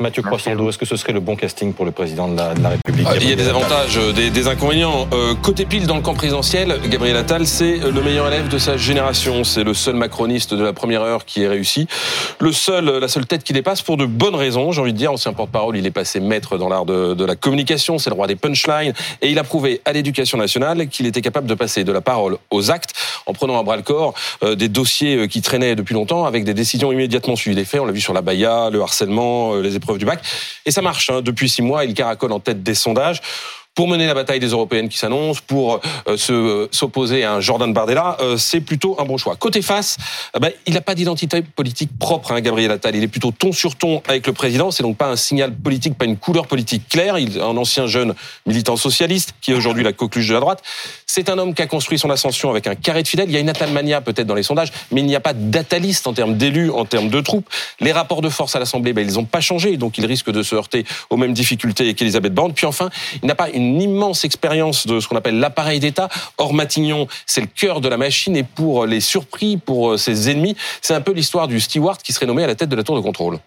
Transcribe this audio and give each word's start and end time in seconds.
Mathieu 0.00 0.22
Croissando, 0.22 0.68
est-ce 0.68 0.78
que 0.78 0.86
ce 0.86 0.96
serait 0.96 1.12
le 1.12 1.20
bon 1.20 1.36
casting 1.36 1.74
pour 1.74 1.84
le 1.84 1.90
président 1.90 2.26
de 2.28 2.36
la, 2.36 2.70
République 2.70 3.06
ah, 3.08 3.16
Il 3.20 3.28
y 3.28 3.32
a 3.32 3.36
des 3.36 3.48
avantages, 3.48 3.98
euh, 3.98 4.12
des, 4.12 4.48
inconvénients. 4.48 5.06
Euh, 5.12 5.34
côté 5.34 5.66
pile 5.66 5.86
dans 5.86 5.96
le 5.96 6.00
camp 6.00 6.14
présidentiel, 6.14 6.80
Gabriel 6.88 7.16
Attal, 7.16 7.46
c'est 7.46 7.76
le 7.76 8.02
meilleur 8.02 8.26
élève 8.26 8.48
de 8.48 8.58
sa 8.58 8.76
génération. 8.76 9.44
C'est 9.44 9.62
le 9.62 9.74
seul 9.74 9.96
macroniste 9.96 10.54
de 10.54 10.64
la 10.64 10.72
première 10.72 11.02
heure 11.02 11.24
qui 11.24 11.42
est 11.42 11.48
réussi. 11.48 11.86
Le 12.38 12.52
seul, 12.52 12.86
la 12.86 13.08
seule 13.08 13.26
tête 13.26 13.44
qui 13.44 13.52
dépasse 13.52 13.82
pour 13.82 13.96
de 13.96 14.06
bonnes 14.06 14.34
raisons, 14.34 14.72
j'ai 14.72 14.80
envie 14.80 14.92
de 14.92 14.98
dire. 14.98 15.12
Ancien 15.12 15.32
porte-parole, 15.32 15.76
il 15.76 15.86
est 15.86 15.90
passé 15.90 16.18
maître 16.18 16.56
dans 16.56 16.68
l'art 16.68 16.86
de, 16.86 17.14
de 17.14 17.24
la 17.24 17.36
communication, 17.36 17.98
c'est 17.98 18.10
le 18.10 18.16
roi 18.16 18.26
des 18.26 18.36
punchlines. 18.36 18.94
Et 19.20 19.30
il 19.30 19.38
a 19.38 19.44
prouvé 19.44 19.82
à 19.84 19.92
l'éducation 19.92 20.38
nationale 20.38 20.88
qu'il 20.88 21.06
était 21.06 21.22
capable 21.22 21.46
de 21.46 21.54
passer 21.54 21.84
de 21.84 21.92
la 21.92 22.00
parole 22.00 22.38
aux 22.50 22.70
actes 22.70 22.94
en 23.30 23.32
prenant 23.32 23.58
à 23.58 23.62
bras 23.62 23.76
le 23.76 23.82
corps 23.82 24.14
euh, 24.42 24.54
des 24.54 24.68
dossiers 24.68 25.28
qui 25.28 25.40
traînaient 25.40 25.76
depuis 25.76 25.94
longtemps 25.94 26.24
avec 26.26 26.44
des 26.44 26.54
décisions 26.54 26.92
immédiatement 26.92 27.36
suivies 27.36 27.56
des 27.56 27.64
faits. 27.64 27.80
On 27.80 27.86
l'a 27.86 27.92
vu 27.92 28.00
sur 28.00 28.12
la 28.12 28.22
Baïa, 28.22 28.68
le 28.70 28.82
harcèlement, 28.82 29.54
les 29.56 29.76
épreuves 29.76 29.98
du 29.98 30.04
bac. 30.04 30.20
Et 30.66 30.70
ça 30.70 30.82
marche. 30.82 31.10
Hein. 31.10 31.22
Depuis 31.22 31.48
six 31.48 31.62
mois, 31.62 31.84
il 31.84 31.94
caracole 31.94 32.32
en 32.32 32.40
tête 32.40 32.62
des 32.62 32.74
sondages 32.74 33.20
pour 33.80 33.88
mener 33.88 34.06
la 34.06 34.12
bataille 34.12 34.40
des 34.40 34.48
européennes 34.48 34.90
qui 34.90 34.98
s'annonce, 34.98 35.40
pour 35.40 35.80
euh, 36.06 36.18
se 36.18 36.34
euh, 36.34 36.68
s'opposer 36.70 37.24
à 37.24 37.32
un 37.32 37.40
Jordan 37.40 37.72
Bardella, 37.72 38.18
euh, 38.20 38.36
c'est 38.36 38.60
plutôt 38.60 38.94
un 39.00 39.06
bon 39.06 39.16
choix. 39.16 39.36
Côté 39.36 39.62
face, 39.62 39.96
ben, 40.38 40.50
il 40.66 40.74
n'a 40.74 40.82
pas 40.82 40.94
d'identité 40.94 41.40
politique 41.40 41.88
propre, 41.98 42.32
hein, 42.32 42.42
Gabriel 42.42 42.70
Attal. 42.72 42.94
Il 42.94 43.02
est 43.02 43.08
plutôt 43.08 43.30
ton 43.30 43.52
sur 43.52 43.76
ton 43.76 44.02
avec 44.06 44.26
le 44.26 44.34
président. 44.34 44.70
C'est 44.70 44.82
donc 44.82 44.98
pas 44.98 45.08
un 45.08 45.16
signal 45.16 45.54
politique, 45.54 45.96
pas 45.96 46.04
une 46.04 46.18
couleur 46.18 46.46
politique 46.46 46.90
claire. 46.90 47.18
Il 47.18 47.38
est 47.38 47.40
un 47.40 47.56
ancien 47.56 47.86
jeune 47.86 48.14
militant 48.44 48.76
socialiste 48.76 49.32
qui 49.40 49.52
est 49.52 49.54
aujourd'hui 49.54 49.82
la 49.82 49.94
coqueluche 49.94 50.28
de 50.28 50.34
la 50.34 50.40
droite. 50.40 50.62
C'est 51.06 51.30
un 51.30 51.38
homme 51.38 51.54
qui 51.54 51.62
a 51.62 51.66
construit 51.66 51.98
son 51.98 52.10
ascension 52.10 52.50
avec 52.50 52.66
un 52.66 52.74
carré 52.74 53.02
de 53.02 53.08
fidèles. 53.08 53.30
Il 53.30 53.32
y 53.32 53.38
a 53.38 53.40
une 53.40 53.48
Attalmania 53.48 54.02
peut-être 54.02 54.26
dans 54.26 54.34
les 54.34 54.42
sondages, 54.42 54.72
mais 54.90 55.00
il 55.00 55.06
n'y 55.06 55.16
a 55.16 55.20
pas 55.20 55.32
d'Ataliste 55.32 56.06
en 56.06 56.12
termes 56.12 56.36
d'élus, 56.36 56.68
en 56.68 56.84
termes 56.84 57.08
de 57.08 57.20
troupes. 57.22 57.48
Les 57.80 57.92
rapports 57.92 58.20
de 58.20 58.28
force 58.28 58.54
à 58.54 58.58
l'Assemblée, 58.58 58.92
ben, 58.92 59.08
ils 59.08 59.14
n'ont 59.14 59.24
pas 59.24 59.40
changé, 59.40 59.78
donc 59.78 59.96
il 59.96 60.04
risque 60.04 60.30
de 60.30 60.42
se 60.42 60.54
heurter 60.54 60.84
aux 61.08 61.16
mêmes 61.16 61.32
difficultés 61.32 61.94
qu'Elisabeth 61.94 62.34
Borne. 62.34 62.52
Puis 62.52 62.66
enfin, 62.66 62.90
il 63.22 63.26
n'a 63.26 63.34
pas 63.34 63.48
une 63.48 63.69
une 63.70 63.82
immense 63.82 64.24
expérience 64.24 64.86
de 64.86 65.00
ce 65.00 65.08
qu'on 65.08 65.16
appelle 65.16 65.38
l'appareil 65.38 65.80
d'État. 65.80 66.08
Or, 66.38 66.52
Matignon, 66.52 67.06
c'est 67.26 67.40
le 67.40 67.46
cœur 67.46 67.80
de 67.80 67.88
la 67.88 67.96
machine 67.96 68.36
et 68.36 68.42
pour 68.42 68.86
les 68.86 69.00
surpris, 69.00 69.56
pour 69.56 69.98
ses 69.98 70.30
ennemis, 70.30 70.56
c'est 70.82 70.94
un 70.94 71.00
peu 71.00 71.12
l'histoire 71.12 71.48
du 71.48 71.60
steward 71.60 72.02
qui 72.02 72.12
serait 72.12 72.26
nommé 72.26 72.44
à 72.44 72.46
la 72.46 72.54
tête 72.54 72.68
de 72.68 72.76
la 72.76 72.82
tour 72.82 72.96
de 72.96 73.00
contrôle. 73.00 73.38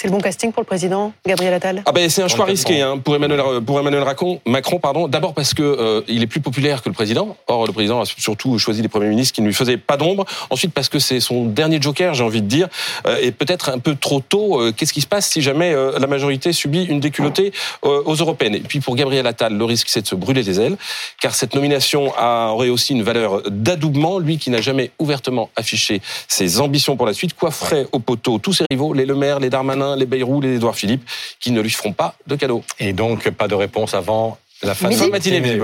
C'est 0.00 0.06
le 0.06 0.12
bon 0.12 0.20
casting 0.20 0.52
pour 0.52 0.62
le 0.62 0.66
président 0.66 1.12
Gabriel 1.26 1.52
Attal? 1.54 1.82
Ah 1.84 1.90
ben 1.90 2.08
c'est 2.08 2.22
un 2.22 2.28
choix 2.28 2.44
risqué 2.44 2.82
hein, 2.82 2.98
pour 2.98 3.16
Emmanuel 3.16 3.42
pour 3.66 3.80
Emmanuel 3.80 4.04
Macron 4.46 4.78
pardon. 4.78 5.08
D'abord 5.08 5.34
parce 5.34 5.54
que 5.54 5.64
euh, 5.64 6.02
il 6.06 6.22
est 6.22 6.28
plus 6.28 6.38
populaire 6.38 6.84
que 6.84 6.88
le 6.88 6.92
président. 6.92 7.36
Or 7.48 7.66
le 7.66 7.72
président 7.72 8.00
a 8.00 8.04
surtout 8.04 8.60
choisi 8.60 8.80
les 8.80 8.86
premiers 8.86 9.08
ministres 9.08 9.34
qui 9.34 9.42
ne 9.42 9.48
lui 9.48 9.54
faisaient 9.54 9.76
pas 9.76 9.96
d'ombre. 9.96 10.24
Ensuite 10.50 10.72
parce 10.72 10.88
que 10.88 11.00
c'est 11.00 11.18
son 11.18 11.46
dernier 11.46 11.82
joker, 11.82 12.14
j'ai 12.14 12.22
envie 12.22 12.42
de 12.42 12.46
dire, 12.46 12.68
euh, 13.08 13.18
et 13.20 13.32
peut-être 13.32 13.70
un 13.70 13.80
peu 13.80 13.96
trop 13.96 14.20
tôt. 14.20 14.60
Euh, 14.60 14.70
qu'est-ce 14.70 14.92
qui 14.92 15.00
se 15.00 15.08
passe 15.08 15.28
si 15.28 15.42
jamais 15.42 15.74
la 15.74 16.06
majorité 16.06 16.52
subit 16.52 16.84
une 16.84 17.00
déculottée 17.00 17.50
aux 17.82 18.14
européennes? 18.14 18.54
Et 18.54 18.60
puis 18.60 18.78
pour 18.78 18.94
Gabriel 18.94 19.26
Attal, 19.26 19.58
le 19.58 19.64
risque 19.64 19.88
c'est 19.90 20.02
de 20.02 20.06
se 20.06 20.14
brûler 20.14 20.44
les 20.44 20.60
ailes, 20.60 20.76
car 21.20 21.34
cette 21.34 21.56
nomination 21.56 22.12
a, 22.16 22.52
aurait 22.52 22.68
aussi 22.68 22.92
une 22.92 23.02
valeur 23.02 23.42
d'adoubement. 23.50 24.20
Lui 24.20 24.38
qui 24.38 24.50
n'a 24.50 24.60
jamais 24.60 24.92
ouvertement 25.00 25.50
affiché 25.56 26.00
ses 26.28 26.60
ambitions 26.60 26.96
pour 26.96 27.06
la 27.06 27.14
suite, 27.14 27.34
coifferait 27.34 27.88
au 27.90 27.98
poteau 27.98 28.38
tous 28.38 28.52
ses 28.52 28.64
rivaux, 28.70 28.92
les 28.94 29.04
Le 29.04 29.16
Maire, 29.16 29.40
les 29.40 29.50
Darmanin 29.50 29.87
les 29.96 30.06
Bayrou, 30.06 30.40
les 30.40 30.56
Édouard 30.56 30.76
Philippe, 30.76 31.08
qui 31.40 31.50
ne 31.50 31.60
lui 31.60 31.70
feront 31.70 31.92
pas 31.92 32.14
de 32.26 32.36
cadeau. 32.36 32.62
Et 32.78 32.92
donc, 32.92 33.30
pas 33.30 33.48
de 33.48 33.54
réponse 33.54 33.94
avant 33.94 34.38
la 34.62 34.74
fin 34.74 34.88
de 34.88 34.98
la 34.98 35.08
matinée. 35.08 35.60